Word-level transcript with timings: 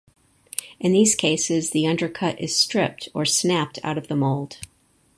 In 0.79 0.93
these 0.93 1.13
cases 1.13 1.69
the 1.69 1.85
undercut 1.85 2.39
is 2.41 2.55
stripped 2.55 3.07
or 3.13 3.23
snapped 3.23 3.77
out 3.83 3.99
of 3.99 4.07
the 4.07 4.15
mold. 4.15 4.57